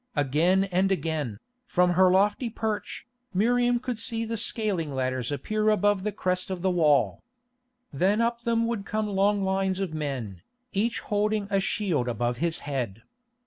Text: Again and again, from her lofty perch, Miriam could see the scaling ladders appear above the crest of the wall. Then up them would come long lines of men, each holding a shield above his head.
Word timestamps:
Again 0.15 0.63
and 0.63 0.91
again, 0.91 1.37
from 1.67 1.91
her 1.91 2.09
lofty 2.09 2.49
perch, 2.49 3.05
Miriam 3.35 3.77
could 3.77 3.99
see 3.99 4.25
the 4.25 4.35
scaling 4.35 4.91
ladders 4.95 5.31
appear 5.31 5.69
above 5.69 6.01
the 6.01 6.11
crest 6.11 6.49
of 6.49 6.63
the 6.63 6.71
wall. 6.71 7.21
Then 7.93 8.19
up 8.19 8.41
them 8.41 8.65
would 8.65 8.83
come 8.83 9.05
long 9.07 9.43
lines 9.43 9.77
of 9.79 9.93
men, 9.93 10.41
each 10.73 11.01
holding 11.01 11.45
a 11.51 11.59
shield 11.59 12.07
above 12.07 12.37
his 12.37 12.61
head. 12.65 13.03